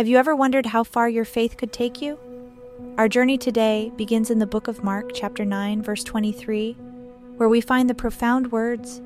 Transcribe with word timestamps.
Have 0.00 0.08
you 0.08 0.16
ever 0.16 0.34
wondered 0.34 0.64
how 0.64 0.82
far 0.82 1.10
your 1.10 1.26
faith 1.26 1.58
could 1.58 1.74
take 1.74 2.00
you? 2.00 2.18
Our 2.96 3.06
journey 3.06 3.36
today 3.36 3.92
begins 3.96 4.30
in 4.30 4.38
the 4.38 4.46
book 4.46 4.66
of 4.66 4.82
Mark, 4.82 5.10
chapter 5.12 5.44
9, 5.44 5.82
verse 5.82 6.02
23, 6.04 6.72
where 7.36 7.50
we 7.50 7.60
find 7.60 7.90
the 7.90 7.94
profound 7.94 8.50
words 8.50 9.02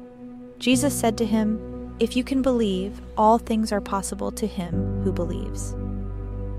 Jesus 0.61 0.95
said 0.95 1.19
to 1.19 1.27
him, 1.27 1.97
If 1.99 2.15
you 2.15 2.23
can 2.23 2.43
believe, 2.43 3.01
all 3.17 3.39
things 3.39 3.73
are 3.73 3.81
possible 3.81 4.31
to 4.31 4.47
him 4.47 5.03
who 5.03 5.11
believes. 5.11 5.75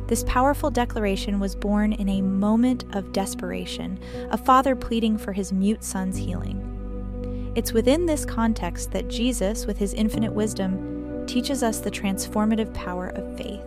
This 0.08 0.26
powerful 0.26 0.70
declaration 0.70 1.40
was 1.40 1.56
born 1.56 1.94
in 1.94 2.10
a 2.10 2.22
moment 2.22 2.84
of 2.94 3.14
desperation, 3.14 3.98
a 4.32 4.38
father 4.38 4.76
pleading 4.76 5.18
for 5.18 5.32
his 5.32 5.54
mute 5.54 5.82
son's 5.82 6.18
healing. 6.18 7.54
It's 7.56 7.72
within 7.72 8.06
this 8.06 8.26
context 8.26 8.92
that 8.92 9.08
Jesus, 9.08 9.66
with 9.66 9.78
his 9.78 9.94
infinite 9.94 10.34
wisdom, 10.34 11.26
teaches 11.26 11.64
us 11.64 11.80
the 11.80 11.90
transformative 11.90 12.74
power 12.74 13.08
of 13.16 13.38
faith. 13.38 13.64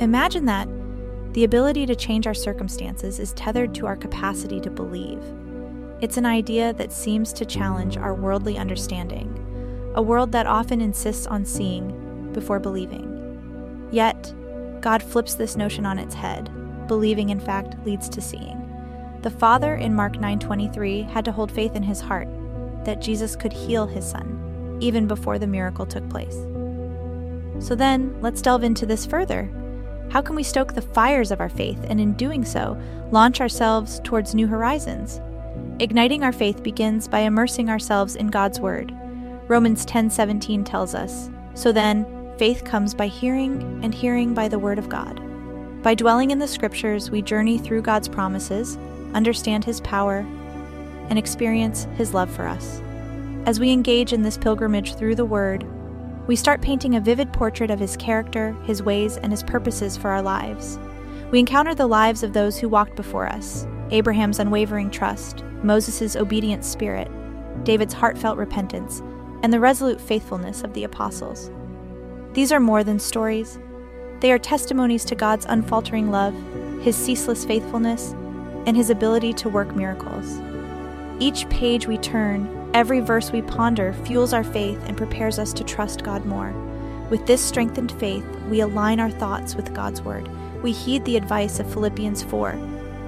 Imagine 0.00 0.44
that 0.44 0.68
the 1.32 1.44
ability 1.44 1.86
to 1.86 1.96
change 1.96 2.26
our 2.26 2.34
circumstances 2.34 3.18
is 3.18 3.32
tethered 3.32 3.74
to 3.74 3.86
our 3.86 3.96
capacity 3.96 4.60
to 4.60 4.70
believe. 4.70 5.22
It's 6.02 6.18
an 6.18 6.26
idea 6.26 6.74
that 6.74 6.92
seems 6.92 7.32
to 7.32 7.46
challenge 7.46 7.96
our 7.96 8.14
worldly 8.14 8.58
understanding, 8.58 9.32
a 9.94 10.02
world 10.02 10.32
that 10.32 10.46
often 10.46 10.82
insists 10.82 11.26
on 11.26 11.46
seeing 11.46 12.30
before 12.34 12.60
believing. 12.60 13.88
Yet, 13.90 14.34
God 14.82 15.02
flips 15.02 15.34
this 15.34 15.56
notion 15.56 15.86
on 15.86 15.98
its 15.98 16.14
head. 16.14 16.50
Believing, 16.88 17.30
in 17.30 17.40
fact, 17.40 17.82
leads 17.86 18.10
to 18.10 18.20
seeing. 18.20 18.62
The 19.22 19.30
father 19.30 19.76
in 19.76 19.94
Mark 19.94 20.20
9:23 20.20 21.02
had 21.02 21.24
to 21.24 21.32
hold 21.32 21.50
faith 21.50 21.74
in 21.74 21.82
his 21.82 22.00
heart 22.00 22.28
that 22.84 23.00
Jesus 23.00 23.34
could 23.34 23.52
heal 23.52 23.86
his 23.86 24.04
son 24.04 24.78
even 24.80 25.06
before 25.06 25.38
the 25.38 25.46
miracle 25.46 25.86
took 25.86 26.06
place. 26.10 26.36
So 27.58 27.74
then, 27.74 28.14
let's 28.20 28.42
delve 28.42 28.62
into 28.62 28.84
this 28.84 29.06
further. 29.06 29.50
How 30.10 30.22
can 30.22 30.36
we 30.36 30.42
stoke 30.42 30.72
the 30.72 30.82
fires 30.82 31.30
of 31.30 31.40
our 31.40 31.48
faith 31.48 31.84
and 31.88 32.00
in 32.00 32.14
doing 32.14 32.44
so, 32.44 32.78
launch 33.10 33.40
ourselves 33.40 34.00
towards 34.04 34.34
new 34.34 34.46
horizons? 34.46 35.20
Igniting 35.78 36.22
our 36.22 36.32
faith 36.32 36.62
begins 36.62 37.06
by 37.06 37.20
immersing 37.20 37.68
ourselves 37.68 38.16
in 38.16 38.28
God's 38.28 38.60
word. 38.60 38.94
Romans 39.48 39.84
10:17 39.84 40.64
tells 40.64 40.94
us, 40.94 41.28
"So 41.54 41.70
then, 41.70 42.06
faith 42.38 42.64
comes 42.64 42.94
by 42.94 43.08
hearing, 43.08 43.80
and 43.82 43.94
hearing 43.94 44.32
by 44.32 44.48
the 44.48 44.58
word 44.58 44.78
of 44.78 44.88
God." 44.88 45.20
By 45.82 45.94
dwelling 45.94 46.30
in 46.30 46.38
the 46.38 46.48
scriptures, 46.48 47.10
we 47.10 47.22
journey 47.22 47.58
through 47.58 47.82
God's 47.82 48.08
promises, 48.08 48.78
understand 49.14 49.64
his 49.64 49.80
power, 49.80 50.24
and 51.10 51.18
experience 51.18 51.86
his 51.96 52.14
love 52.14 52.30
for 52.30 52.46
us. 52.46 52.80
As 53.44 53.60
we 53.60 53.70
engage 53.70 54.12
in 54.12 54.22
this 54.22 54.36
pilgrimage 54.36 54.94
through 54.94 55.14
the 55.14 55.24
word, 55.24 55.64
we 56.26 56.36
start 56.36 56.60
painting 56.60 56.96
a 56.96 57.00
vivid 57.00 57.32
portrait 57.32 57.70
of 57.70 57.78
his 57.78 57.96
character, 57.96 58.56
his 58.64 58.82
ways, 58.82 59.16
and 59.16 59.32
his 59.32 59.42
purposes 59.42 59.96
for 59.96 60.10
our 60.10 60.22
lives. 60.22 60.78
We 61.30 61.38
encounter 61.38 61.74
the 61.74 61.86
lives 61.86 62.22
of 62.22 62.32
those 62.32 62.58
who 62.58 62.68
walked 62.68 62.96
before 62.96 63.26
us 63.26 63.66
Abraham's 63.90 64.40
unwavering 64.40 64.90
trust, 64.90 65.44
Moses' 65.62 66.16
obedient 66.16 66.64
spirit, 66.64 67.08
David's 67.64 67.94
heartfelt 67.94 68.36
repentance, 68.36 69.00
and 69.42 69.52
the 69.52 69.60
resolute 69.60 70.00
faithfulness 70.00 70.62
of 70.62 70.74
the 70.74 70.84
apostles. 70.84 71.50
These 72.32 72.50
are 72.50 72.60
more 72.60 72.82
than 72.82 72.98
stories, 72.98 73.58
they 74.20 74.32
are 74.32 74.38
testimonies 74.38 75.04
to 75.06 75.14
God's 75.14 75.46
unfaltering 75.48 76.10
love, 76.10 76.34
his 76.82 76.96
ceaseless 76.96 77.44
faithfulness, 77.44 78.12
and 78.66 78.76
his 78.76 78.90
ability 78.90 79.32
to 79.34 79.48
work 79.48 79.76
miracles. 79.76 80.40
Each 81.20 81.48
page 81.48 81.86
we 81.86 81.98
turn, 81.98 82.65
every 82.76 83.00
verse 83.00 83.32
we 83.32 83.40
ponder 83.40 83.94
fuels 84.04 84.34
our 84.34 84.44
faith 84.44 84.78
and 84.86 84.98
prepares 84.98 85.38
us 85.38 85.54
to 85.54 85.64
trust 85.64 86.04
God 86.04 86.26
more. 86.26 86.52
With 87.08 87.26
this 87.26 87.40
strengthened 87.40 87.90
faith, 87.92 88.22
we 88.50 88.60
align 88.60 89.00
our 89.00 89.10
thoughts 89.10 89.54
with 89.54 89.72
God's 89.72 90.02
word. 90.02 90.28
We 90.62 90.72
heed 90.72 91.02
the 91.06 91.16
advice 91.16 91.58
of 91.58 91.72
Philippians 91.72 92.22
4 92.24 92.54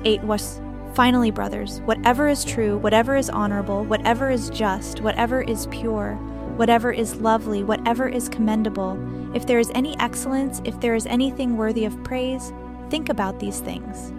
8 0.04 0.22
was 0.22 0.62
finally, 0.94 1.30
brothers, 1.30 1.80
whatever 1.82 2.28
is 2.28 2.46
true, 2.46 2.78
whatever 2.78 3.14
is 3.14 3.28
honorable, 3.28 3.84
whatever 3.84 4.30
is 4.30 4.48
just, 4.48 5.02
whatever 5.02 5.42
is 5.42 5.66
pure, 5.66 6.14
whatever 6.56 6.90
is 6.90 7.16
lovely, 7.16 7.62
whatever 7.62 8.08
is 8.08 8.30
commendable, 8.30 8.98
if 9.36 9.46
there 9.46 9.58
is 9.58 9.70
any 9.74 9.98
excellence, 10.00 10.62
if 10.64 10.80
there 10.80 10.94
is 10.94 11.04
anything 11.04 11.58
worthy 11.58 11.84
of 11.84 12.02
praise, 12.04 12.54
think 12.88 13.10
about 13.10 13.38
these 13.38 13.60
things. 13.60 14.14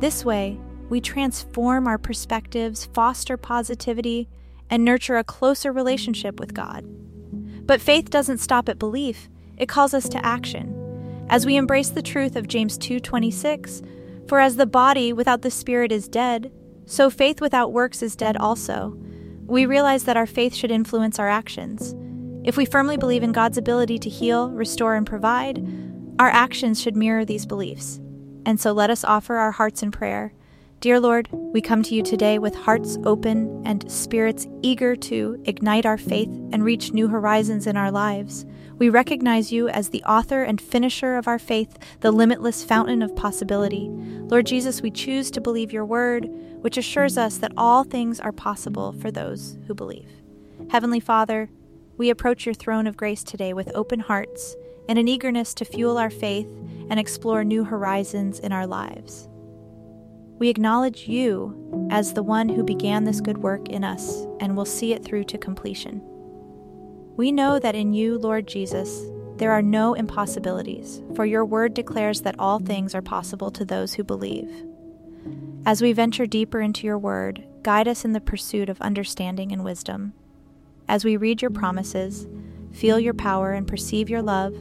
This 0.00 0.24
way, 0.24 0.58
we 0.88 1.00
transform 1.00 1.86
our 1.86 1.98
perspectives, 1.98 2.86
foster 2.86 3.36
positivity, 3.36 4.28
and 4.70 4.84
nurture 4.84 5.16
a 5.16 5.24
closer 5.24 5.72
relationship 5.72 6.38
with 6.38 6.54
God. 6.54 6.84
But 7.66 7.80
faith 7.80 8.10
doesn't 8.10 8.38
stop 8.38 8.68
at 8.68 8.78
belief, 8.78 9.28
it 9.56 9.68
calls 9.68 9.92
us 9.94 10.08
to 10.10 10.24
action. 10.24 10.74
As 11.28 11.44
we 11.44 11.56
embrace 11.56 11.90
the 11.90 12.02
truth 12.02 12.36
of 12.36 12.48
James 12.48 12.78
2:26, 12.78 13.82
for 14.26 14.40
as 14.40 14.56
the 14.56 14.66
body 14.66 15.12
without 15.12 15.42
the 15.42 15.50
spirit 15.50 15.92
is 15.92 16.08
dead, 16.08 16.50
so 16.86 17.10
faith 17.10 17.40
without 17.40 17.72
works 17.72 18.02
is 18.02 18.16
dead 18.16 18.36
also. 18.36 18.96
We 19.46 19.66
realize 19.66 20.04
that 20.04 20.16
our 20.16 20.26
faith 20.26 20.54
should 20.54 20.70
influence 20.70 21.18
our 21.18 21.28
actions. 21.28 21.94
If 22.44 22.56
we 22.56 22.64
firmly 22.64 22.96
believe 22.96 23.22
in 23.22 23.32
God's 23.32 23.58
ability 23.58 23.98
to 23.98 24.08
heal, 24.08 24.50
restore, 24.50 24.94
and 24.94 25.06
provide, 25.06 25.66
our 26.18 26.30
actions 26.30 26.80
should 26.80 26.96
mirror 26.96 27.24
these 27.24 27.46
beliefs. 27.46 28.00
And 28.46 28.58
so 28.58 28.72
let 28.72 28.90
us 28.90 29.04
offer 29.04 29.36
our 29.36 29.50
hearts 29.50 29.82
in 29.82 29.90
prayer. 29.90 30.32
Dear 30.80 31.00
Lord, 31.00 31.28
we 31.32 31.60
come 31.60 31.82
to 31.82 31.94
you 31.96 32.04
today 32.04 32.38
with 32.38 32.54
hearts 32.54 32.98
open 33.02 33.66
and 33.66 33.90
spirits 33.90 34.46
eager 34.62 34.94
to 34.94 35.42
ignite 35.44 35.84
our 35.84 35.98
faith 35.98 36.28
and 36.52 36.62
reach 36.62 36.92
new 36.92 37.08
horizons 37.08 37.66
in 37.66 37.76
our 37.76 37.90
lives. 37.90 38.46
We 38.76 38.88
recognize 38.88 39.50
you 39.50 39.68
as 39.68 39.88
the 39.88 40.04
author 40.04 40.44
and 40.44 40.60
finisher 40.60 41.16
of 41.16 41.26
our 41.26 41.40
faith, 41.40 41.76
the 41.98 42.12
limitless 42.12 42.62
fountain 42.62 43.02
of 43.02 43.16
possibility. 43.16 43.88
Lord 43.90 44.46
Jesus, 44.46 44.80
we 44.80 44.92
choose 44.92 45.32
to 45.32 45.40
believe 45.40 45.72
your 45.72 45.84
word, 45.84 46.28
which 46.60 46.78
assures 46.78 47.18
us 47.18 47.38
that 47.38 47.54
all 47.56 47.82
things 47.82 48.20
are 48.20 48.30
possible 48.30 48.92
for 48.92 49.10
those 49.10 49.58
who 49.66 49.74
believe. 49.74 50.08
Heavenly 50.70 51.00
Father, 51.00 51.50
we 51.96 52.08
approach 52.08 52.46
your 52.46 52.54
throne 52.54 52.86
of 52.86 52.96
grace 52.96 53.24
today 53.24 53.52
with 53.52 53.74
open 53.74 53.98
hearts 53.98 54.54
and 54.88 54.96
an 54.96 55.08
eagerness 55.08 55.54
to 55.54 55.64
fuel 55.64 55.98
our 55.98 56.08
faith 56.08 56.46
and 56.88 57.00
explore 57.00 57.42
new 57.42 57.64
horizons 57.64 58.38
in 58.38 58.52
our 58.52 58.68
lives. 58.68 59.28
We 60.38 60.48
acknowledge 60.48 61.08
you 61.08 61.88
as 61.90 62.14
the 62.14 62.22
one 62.22 62.48
who 62.48 62.62
began 62.62 63.04
this 63.04 63.20
good 63.20 63.38
work 63.38 63.68
in 63.68 63.82
us 63.82 64.24
and 64.40 64.56
will 64.56 64.64
see 64.64 64.92
it 64.92 65.04
through 65.04 65.24
to 65.24 65.38
completion. 65.38 66.00
We 67.16 67.32
know 67.32 67.58
that 67.58 67.74
in 67.74 67.92
you, 67.92 68.18
Lord 68.18 68.46
Jesus, 68.46 69.02
there 69.38 69.50
are 69.50 69.62
no 69.62 69.94
impossibilities, 69.94 71.02
for 71.16 71.24
your 71.24 71.44
word 71.44 71.74
declares 71.74 72.22
that 72.22 72.36
all 72.38 72.60
things 72.60 72.94
are 72.94 73.02
possible 73.02 73.50
to 73.50 73.64
those 73.64 73.94
who 73.94 74.04
believe. 74.04 74.64
As 75.66 75.82
we 75.82 75.92
venture 75.92 76.26
deeper 76.26 76.60
into 76.60 76.86
your 76.86 76.98
word, 76.98 77.44
guide 77.62 77.88
us 77.88 78.04
in 78.04 78.12
the 78.12 78.20
pursuit 78.20 78.68
of 78.68 78.80
understanding 78.80 79.50
and 79.50 79.64
wisdom. 79.64 80.12
As 80.88 81.04
we 81.04 81.16
read 81.16 81.42
your 81.42 81.50
promises, 81.50 82.28
feel 82.72 83.00
your 83.00 83.14
power, 83.14 83.52
and 83.52 83.66
perceive 83.66 84.08
your 84.08 84.22
love, 84.22 84.54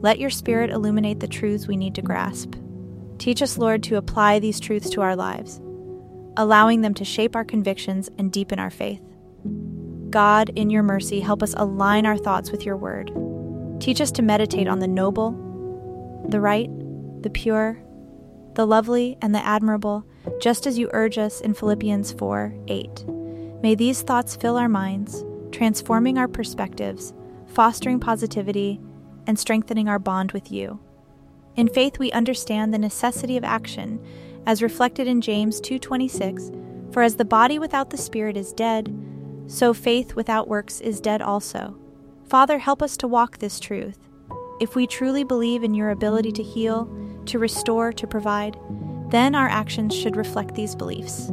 let 0.00 0.18
your 0.18 0.30
Spirit 0.30 0.70
illuminate 0.70 1.20
the 1.20 1.28
truths 1.28 1.66
we 1.66 1.76
need 1.76 1.94
to 1.94 2.02
grasp. 2.02 2.54
Teach 3.22 3.40
us, 3.40 3.56
Lord, 3.56 3.84
to 3.84 3.98
apply 3.98 4.40
these 4.40 4.58
truths 4.58 4.90
to 4.90 5.00
our 5.00 5.14
lives, 5.14 5.60
allowing 6.36 6.80
them 6.80 6.92
to 6.94 7.04
shape 7.04 7.36
our 7.36 7.44
convictions 7.44 8.10
and 8.18 8.32
deepen 8.32 8.58
our 8.58 8.68
faith. 8.68 9.00
God, 10.10 10.50
in 10.56 10.70
your 10.70 10.82
mercy, 10.82 11.20
help 11.20 11.40
us 11.40 11.54
align 11.56 12.04
our 12.04 12.16
thoughts 12.16 12.50
with 12.50 12.66
your 12.66 12.76
word. 12.76 13.12
Teach 13.80 14.00
us 14.00 14.10
to 14.10 14.22
meditate 14.22 14.66
on 14.66 14.80
the 14.80 14.88
noble, 14.88 16.26
the 16.30 16.40
right, 16.40 16.68
the 17.22 17.30
pure, 17.30 17.80
the 18.54 18.66
lovely, 18.66 19.16
and 19.22 19.32
the 19.32 19.46
admirable, 19.46 20.04
just 20.40 20.66
as 20.66 20.76
you 20.76 20.90
urge 20.92 21.16
us 21.16 21.40
in 21.40 21.54
Philippians 21.54 22.10
4 22.14 22.52
8. 22.66 23.04
May 23.62 23.76
these 23.76 24.02
thoughts 24.02 24.34
fill 24.34 24.56
our 24.56 24.68
minds, 24.68 25.24
transforming 25.52 26.18
our 26.18 26.26
perspectives, 26.26 27.14
fostering 27.46 28.00
positivity, 28.00 28.80
and 29.28 29.38
strengthening 29.38 29.88
our 29.88 30.00
bond 30.00 30.32
with 30.32 30.50
you. 30.50 30.80
In 31.56 31.68
faith 31.68 31.98
we 31.98 32.10
understand 32.12 32.72
the 32.72 32.78
necessity 32.78 33.36
of 33.36 33.44
action 33.44 34.00
as 34.46 34.62
reflected 34.62 35.06
in 35.06 35.20
James 35.20 35.60
2:26, 35.60 36.50
for 36.90 37.02
as 37.02 37.16
the 37.16 37.24
body 37.24 37.58
without 37.58 37.90
the 37.90 37.96
spirit 37.96 38.36
is 38.36 38.52
dead, 38.52 38.94
so 39.46 39.74
faith 39.74 40.14
without 40.16 40.48
works 40.48 40.80
is 40.80 41.00
dead 41.00 41.20
also. 41.20 41.76
Father, 42.24 42.58
help 42.58 42.82
us 42.82 42.96
to 42.96 43.08
walk 43.08 43.38
this 43.38 43.60
truth. 43.60 43.98
If 44.60 44.74
we 44.74 44.86
truly 44.86 45.24
believe 45.24 45.62
in 45.62 45.74
your 45.74 45.90
ability 45.90 46.32
to 46.32 46.42
heal, 46.42 46.88
to 47.26 47.38
restore, 47.38 47.92
to 47.92 48.06
provide, 48.06 48.56
then 49.10 49.34
our 49.34 49.48
actions 49.48 49.94
should 49.94 50.16
reflect 50.16 50.54
these 50.54 50.74
beliefs. 50.74 51.30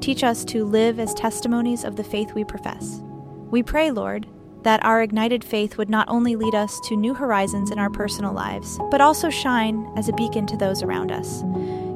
Teach 0.00 0.22
us 0.22 0.44
to 0.46 0.64
live 0.64 1.00
as 1.00 1.12
testimonies 1.14 1.84
of 1.84 1.96
the 1.96 2.04
faith 2.04 2.34
we 2.34 2.44
profess. 2.44 3.00
We 3.50 3.62
pray, 3.62 3.90
Lord, 3.90 4.26
that 4.66 4.84
our 4.84 5.00
ignited 5.00 5.44
faith 5.44 5.78
would 5.78 5.88
not 5.88 6.08
only 6.08 6.34
lead 6.34 6.52
us 6.52 6.80
to 6.80 6.96
new 6.96 7.14
horizons 7.14 7.70
in 7.70 7.78
our 7.78 7.88
personal 7.88 8.32
lives, 8.32 8.80
but 8.90 9.00
also 9.00 9.30
shine 9.30 9.88
as 9.96 10.08
a 10.08 10.12
beacon 10.14 10.44
to 10.44 10.56
those 10.56 10.82
around 10.82 11.12
us. 11.12 11.44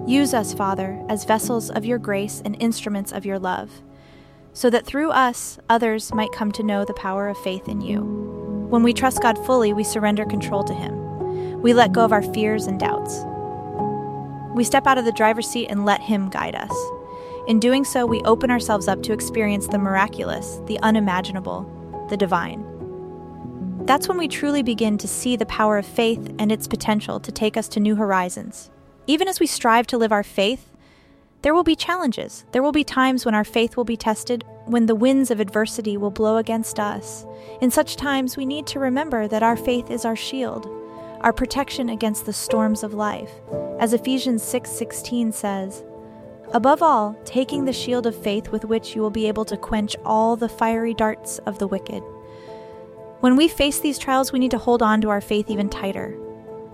Use 0.07 0.33
us, 0.33 0.55
Father, 0.55 1.05
as 1.09 1.25
vessels 1.25 1.69
of 1.71 1.85
your 1.85 1.99
grace 1.99 2.41
and 2.45 2.57
instruments 2.63 3.11
of 3.11 3.27
your 3.27 3.41
love, 3.41 3.83
so 4.53 4.71
that 4.71 4.87
through 4.87 5.11
us 5.11 5.59
others 5.69 6.15
might 6.15 6.31
come 6.31 6.53
to 6.53 6.63
know 6.63 6.85
the 6.85 6.95
power 6.95 7.29
of 7.29 7.37
faith 7.39 7.69
in 7.69 7.81
you. 7.81 8.03
When 8.71 8.85
we 8.85 8.93
trust 8.93 9.21
God 9.21 9.45
fully, 9.45 9.73
we 9.73 9.83
surrender 9.83 10.25
control 10.25 10.63
to 10.63 10.73
Him. 10.73 11.61
We 11.61 11.73
let 11.73 11.91
go 11.91 12.05
of 12.05 12.13
our 12.13 12.23
fears 12.23 12.69
and 12.69 12.79
doubts. 12.79 13.25
We 14.55 14.63
step 14.63 14.87
out 14.87 14.97
of 14.97 15.05
the 15.05 15.11
driver's 15.11 15.49
seat 15.49 15.67
and 15.67 15.85
let 15.85 16.03
Him 16.03 16.31
guide 16.31 16.55
us. 16.55 16.73
In 17.49 17.59
doing 17.59 17.83
so, 17.83 18.07
we 18.07 18.21
open 18.21 18.49
ourselves 18.49 18.87
up 18.87 19.03
to 19.03 19.13
experience 19.13 19.67
the 19.67 19.79
miraculous, 19.79 20.61
the 20.67 20.79
unimaginable, 20.85 21.69
the 22.11 22.17
divine. 22.17 22.65
That's 23.87 24.09
when 24.09 24.19
we 24.19 24.29
truly 24.29 24.63
begin 24.63 24.99
to 24.99 25.09
see 25.09 25.37
the 25.37 25.47
power 25.47 25.79
of 25.79 25.87
faith 25.87 26.35
and 26.39 26.53
its 26.53 26.69
potential 26.69 27.19
to 27.21 27.33
take 27.33 27.57
us 27.57 27.67
to 27.69 27.81
new 27.81 27.97
horizons. 27.97 28.71
Even 29.07 29.27
as 29.27 29.41
we 29.41 29.47
strive 29.47 29.87
to 29.89 29.99
live 29.99 30.13
our 30.13 30.23
faith, 30.23 30.71
there 31.43 31.55
will 31.55 31.65
be 31.65 31.75
challenges. 31.75 32.45
There 32.53 32.63
will 32.63 32.73
be 32.73 32.85
times 32.85 33.25
when 33.25 33.35
our 33.35 33.45
faith 33.45 33.77
will 33.77 33.85
be 33.85 33.97
tested, 33.97 34.45
when 34.67 34.87
the 34.87 34.95
winds 34.95 35.31
of 35.31 35.41
adversity 35.41 35.97
will 35.97 36.11
blow 36.11 36.37
against 36.37 36.79
us. 36.79 37.25
In 37.63 37.71
such 37.71 37.97
times, 37.97 38.37
we 38.37 38.45
need 38.45 38.67
to 38.69 38.79
remember 38.79 39.27
that 39.27 39.43
our 39.43 39.57
faith 39.57 39.91
is 39.91 40.05
our 40.05 40.17
shield, 40.17 40.69
our 41.23 41.33
protection 41.33 41.89
against 41.89 42.27
the 42.27 42.33
storms 42.33 42.83
of 42.83 42.93
life. 42.93 43.31
As 43.79 43.95
Ephesians 43.95 44.43
6:16 44.43 45.33
says, 45.33 45.83
Above 46.53 46.83
all, 46.83 47.17
taking 47.25 47.65
the 47.65 47.73
shield 47.73 48.07
of 48.07 48.23
faith 48.23 48.49
with 48.51 48.65
which 48.65 48.97
you 48.97 49.01
will 49.03 49.11
be 49.11 49.29
able 49.29 49.45
to 49.45 49.57
quench 49.57 49.95
all 50.05 50.35
the 50.35 50.49
fiery 50.49 50.95
darts 50.95 51.39
of 51.47 51.59
the 51.59 51.67
wicked. 51.69 52.03
When 53.21 53.37
we 53.37 53.47
face 53.47 53.79
these 53.79 53.99
trials, 53.99 54.33
we 54.33 54.41
need 54.41 54.51
to 54.51 54.59
hold 54.59 54.83
on 54.83 55.01
to 55.03 55.11
our 55.11 55.21
faith 55.21 55.49
even 55.49 55.69
tighter. 55.69 56.19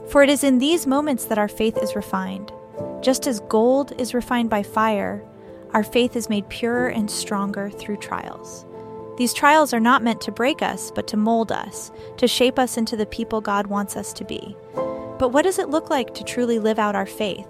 For 0.08 0.22
it 0.22 0.30
is 0.30 0.44
in 0.44 0.58
these 0.58 0.86
moments 0.86 1.26
that 1.26 1.38
our 1.38 1.48
faith 1.48 1.76
is 1.82 1.96
refined. 1.96 2.52
Just 3.02 3.26
as 3.26 3.40
gold 3.40 3.92
is 4.00 4.14
refined 4.14 4.48
by 4.48 4.62
fire, 4.62 5.22
our 5.72 5.82
faith 5.82 6.16
is 6.16 6.30
made 6.30 6.48
purer 6.48 6.88
and 6.88 7.10
stronger 7.10 7.68
through 7.68 7.98
trials. 7.98 8.64
These 9.18 9.34
trials 9.34 9.74
are 9.74 9.80
not 9.80 10.02
meant 10.02 10.20
to 10.22 10.32
break 10.32 10.62
us, 10.62 10.90
but 10.90 11.06
to 11.08 11.16
mold 11.16 11.52
us, 11.52 11.90
to 12.16 12.28
shape 12.28 12.58
us 12.58 12.78
into 12.78 12.96
the 12.96 13.06
people 13.06 13.40
God 13.40 13.66
wants 13.66 13.96
us 13.96 14.12
to 14.14 14.24
be. 14.24 14.56
But 15.18 15.32
what 15.32 15.42
does 15.42 15.58
it 15.58 15.68
look 15.68 15.90
like 15.90 16.14
to 16.14 16.24
truly 16.24 16.58
live 16.58 16.78
out 16.78 16.94
our 16.94 17.06
faith? 17.06 17.48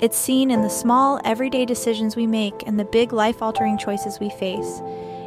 It's 0.00 0.16
seen 0.18 0.50
in 0.50 0.62
the 0.62 0.68
small, 0.68 1.20
everyday 1.24 1.64
decisions 1.64 2.16
we 2.16 2.26
make 2.26 2.66
and 2.66 2.78
the 2.78 2.84
big 2.84 3.12
life 3.12 3.40
altering 3.40 3.78
choices 3.78 4.18
we 4.18 4.28
face. 4.28 4.82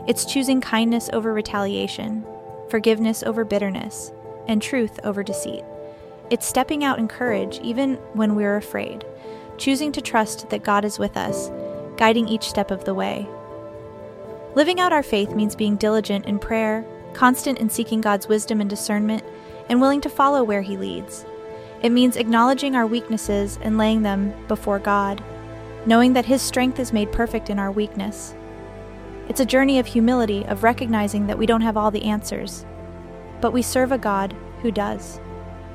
It's 0.08 0.26
choosing 0.26 0.60
kindness 0.60 1.10
over 1.14 1.34
retaliation, 1.34 2.26
forgiveness 2.70 3.24
over 3.24 3.46
bitterness, 3.46 4.12
and 4.48 4.62
truth 4.62 5.00
over 5.04 5.24
deceit. 5.24 5.64
It's 6.30 6.46
stepping 6.46 6.84
out 6.84 7.00
in 7.00 7.08
courage 7.08 7.60
even 7.64 7.96
when 8.14 8.36
we're 8.36 8.58
afraid, 8.58 9.06
choosing 9.58 9.94
to 9.94 10.02
trust 10.02 10.50
that 10.50 10.64
God 10.64 10.84
is 10.84 11.00
with 11.00 11.16
us, 11.16 11.50
guiding 11.96 12.28
each 12.28 12.50
step 12.50 12.70
of 12.70 12.84
the 12.84 12.94
way. 12.94 13.26
Living 14.54 14.82
out 14.82 14.92
our 14.92 15.04
faith 15.04 15.32
means 15.32 15.56
being 15.56 15.78
diligent 15.78 16.26
in 16.26 16.40
prayer, 16.40 16.86
constant 17.14 17.60
in 17.60 17.70
seeking 17.70 18.02
God's 18.02 18.28
wisdom 18.28 18.60
and 18.60 18.70
discernment, 18.70 19.24
and 19.70 19.80
willing 19.80 20.02
to 20.02 20.10
follow 20.10 20.44
where 20.44 20.62
He 20.62 20.76
leads. 20.76 21.26
It 21.82 21.92
means 21.92 22.18
acknowledging 22.18 22.76
our 22.76 22.88
weaknesses 22.88 23.60
and 23.62 23.78
laying 23.78 24.02
them 24.02 24.34
before 24.48 24.80
God, 24.80 25.24
knowing 25.86 26.14
that 26.14 26.26
His 26.26 26.42
strength 26.42 26.80
is 26.80 26.92
made 26.92 27.12
perfect 27.12 27.50
in 27.50 27.60
our 27.60 27.72
weakness. 27.72 28.36
It's 29.30 29.42
a 29.42 29.46
journey 29.46 29.78
of 29.78 29.86
humility, 29.86 30.44
of 30.46 30.64
recognizing 30.64 31.28
that 31.28 31.38
we 31.38 31.46
don't 31.46 31.62
have 31.62 31.78
all 31.78 31.92
the 31.92 32.06
answers, 32.06 32.66
but 33.42 33.54
we 33.54 33.62
serve 33.62 33.92
a 33.92 33.98
God 33.98 34.36
who 34.62 34.72
does. 34.72 35.20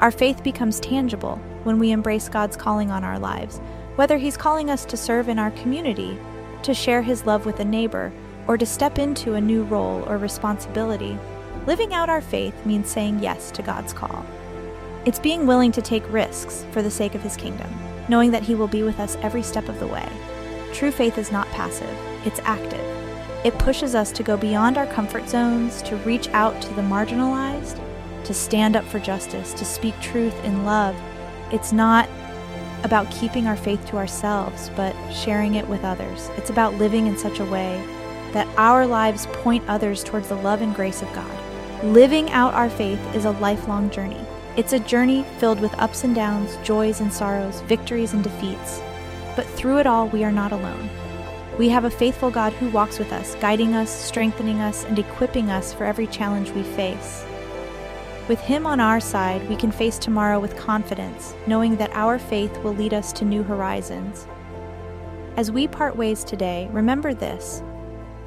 Our 0.00 0.10
faith 0.10 0.42
becomes 0.42 0.80
tangible 0.80 1.36
when 1.62 1.78
we 1.78 1.92
embrace 1.92 2.28
God's 2.28 2.56
calling 2.56 2.90
on 2.90 3.04
our 3.04 3.18
lives, 3.18 3.58
whether 3.94 4.18
He's 4.18 4.36
calling 4.36 4.70
us 4.70 4.84
to 4.86 4.96
serve 4.96 5.28
in 5.28 5.38
our 5.38 5.52
community, 5.52 6.18
to 6.62 6.74
share 6.74 7.02
His 7.02 7.26
love 7.26 7.46
with 7.46 7.60
a 7.60 7.64
neighbor, 7.64 8.12
or 8.48 8.58
to 8.58 8.66
step 8.66 8.98
into 8.98 9.34
a 9.34 9.40
new 9.40 9.62
role 9.64 10.02
or 10.08 10.18
responsibility. 10.18 11.16
Living 11.66 11.94
out 11.94 12.08
our 12.08 12.20
faith 12.20 12.66
means 12.66 12.90
saying 12.90 13.20
yes 13.22 13.52
to 13.52 13.62
God's 13.62 13.92
call. 13.92 14.26
It's 15.04 15.18
being 15.18 15.48
willing 15.48 15.72
to 15.72 15.82
take 15.82 16.12
risks 16.12 16.64
for 16.70 16.80
the 16.80 16.90
sake 16.90 17.16
of 17.16 17.22
His 17.22 17.36
kingdom, 17.36 17.68
knowing 18.08 18.30
that 18.30 18.44
He 18.44 18.54
will 18.54 18.68
be 18.68 18.84
with 18.84 19.00
us 19.00 19.16
every 19.20 19.42
step 19.42 19.68
of 19.68 19.80
the 19.80 19.86
way. 19.86 20.08
True 20.72 20.92
faith 20.92 21.18
is 21.18 21.32
not 21.32 21.48
passive, 21.48 21.96
it's 22.24 22.38
active. 22.44 22.84
It 23.44 23.58
pushes 23.58 23.96
us 23.96 24.12
to 24.12 24.22
go 24.22 24.36
beyond 24.36 24.78
our 24.78 24.86
comfort 24.86 25.28
zones, 25.28 25.82
to 25.82 25.96
reach 25.98 26.28
out 26.28 26.62
to 26.62 26.74
the 26.74 26.82
marginalized, 26.82 27.80
to 28.22 28.32
stand 28.32 28.76
up 28.76 28.84
for 28.84 29.00
justice, 29.00 29.52
to 29.54 29.64
speak 29.64 29.98
truth 30.00 30.44
in 30.44 30.64
love. 30.64 30.94
It's 31.50 31.72
not 31.72 32.08
about 32.84 33.10
keeping 33.10 33.48
our 33.48 33.56
faith 33.56 33.84
to 33.86 33.96
ourselves, 33.96 34.70
but 34.76 34.94
sharing 35.12 35.56
it 35.56 35.66
with 35.66 35.82
others. 35.82 36.30
It's 36.36 36.50
about 36.50 36.74
living 36.74 37.08
in 37.08 37.18
such 37.18 37.40
a 37.40 37.44
way 37.46 37.84
that 38.30 38.46
our 38.56 38.86
lives 38.86 39.26
point 39.32 39.68
others 39.68 40.04
towards 40.04 40.28
the 40.28 40.36
love 40.36 40.62
and 40.62 40.72
grace 40.76 41.02
of 41.02 41.12
God. 41.12 41.84
Living 41.84 42.30
out 42.30 42.54
our 42.54 42.70
faith 42.70 43.00
is 43.16 43.24
a 43.24 43.32
lifelong 43.32 43.90
journey. 43.90 44.24
It's 44.54 44.74
a 44.74 44.80
journey 44.80 45.24
filled 45.38 45.60
with 45.60 45.78
ups 45.78 46.04
and 46.04 46.14
downs, 46.14 46.58
joys 46.62 47.00
and 47.00 47.10
sorrows, 47.10 47.62
victories 47.62 48.12
and 48.12 48.22
defeats. 48.22 48.82
But 49.34 49.46
through 49.46 49.78
it 49.78 49.86
all, 49.86 50.08
we 50.08 50.24
are 50.24 50.30
not 50.32 50.52
alone. 50.52 50.90
We 51.58 51.70
have 51.70 51.86
a 51.86 51.90
faithful 51.90 52.30
God 52.30 52.52
who 52.54 52.68
walks 52.68 52.98
with 52.98 53.14
us, 53.14 53.34
guiding 53.36 53.74
us, 53.74 53.88
strengthening 53.90 54.60
us, 54.60 54.84
and 54.84 54.98
equipping 54.98 55.50
us 55.50 55.72
for 55.72 55.84
every 55.84 56.06
challenge 56.06 56.50
we 56.50 56.64
face. 56.64 57.24
With 58.28 58.40
Him 58.40 58.66
on 58.66 58.78
our 58.78 59.00
side, 59.00 59.48
we 59.48 59.56
can 59.56 59.72
face 59.72 59.98
tomorrow 59.98 60.38
with 60.38 60.58
confidence, 60.58 61.34
knowing 61.46 61.76
that 61.76 61.94
our 61.94 62.18
faith 62.18 62.54
will 62.58 62.74
lead 62.74 62.92
us 62.92 63.10
to 63.14 63.24
new 63.24 63.42
horizons. 63.42 64.26
As 65.38 65.50
we 65.50 65.66
part 65.66 65.96
ways 65.96 66.24
today, 66.24 66.68
remember 66.72 67.14
this 67.14 67.62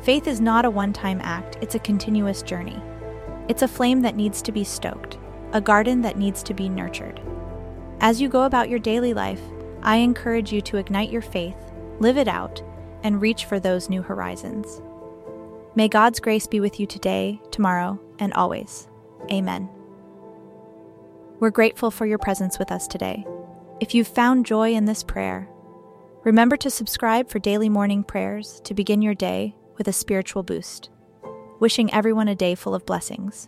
faith 0.01 0.27
is 0.27 0.41
not 0.41 0.65
a 0.65 0.71
one 0.71 0.91
time 0.91 1.21
act, 1.21 1.59
it's 1.61 1.75
a 1.75 1.79
continuous 1.79 2.41
journey. 2.41 2.81
It's 3.47 3.61
a 3.61 3.67
flame 3.67 4.01
that 4.01 4.15
needs 4.15 4.41
to 4.41 4.51
be 4.51 4.63
stoked 4.63 5.19
a 5.55 5.61
garden 5.61 6.01
that 6.01 6.17
needs 6.17 6.43
to 6.43 6.53
be 6.53 6.67
nurtured. 6.67 7.21
As 8.01 8.19
you 8.19 8.27
go 8.27 8.43
about 8.43 8.69
your 8.69 8.77
daily 8.77 9.13
life, 9.13 9.39
I 9.83 9.95
encourage 9.95 10.51
you 10.51 10.59
to 10.63 10.75
ignite 10.75 11.09
your 11.09 11.21
faith, 11.21 11.55
live 11.99 12.17
it 12.17 12.27
out, 12.27 12.61
and 13.03 13.21
reach 13.21 13.45
for 13.45 13.57
those 13.57 13.89
new 13.89 14.01
horizons. 14.01 14.81
May 15.73 15.87
God's 15.87 16.19
grace 16.19 16.45
be 16.45 16.59
with 16.59 16.77
you 16.77 16.85
today, 16.85 17.39
tomorrow, 17.51 17.97
and 18.19 18.33
always. 18.33 18.89
Amen. 19.31 19.69
We're 21.39 21.51
grateful 21.51 21.89
for 21.89 22.05
your 22.05 22.17
presence 22.17 22.59
with 22.59 22.69
us 22.69 22.85
today. 22.85 23.25
If 23.79 23.95
you've 23.95 24.09
found 24.09 24.45
joy 24.45 24.73
in 24.73 24.83
this 24.83 25.03
prayer, 25.03 25.47
remember 26.25 26.57
to 26.57 26.69
subscribe 26.69 27.29
for 27.29 27.39
daily 27.39 27.69
morning 27.69 28.03
prayers 28.03 28.59
to 28.65 28.73
begin 28.73 29.01
your 29.01 29.15
day 29.15 29.55
with 29.77 29.87
a 29.87 29.93
spiritual 29.93 30.43
boost. 30.43 30.89
Wishing 31.61 31.93
everyone 31.93 32.27
a 32.27 32.35
day 32.35 32.55
full 32.55 32.75
of 32.75 32.85
blessings. 32.85 33.47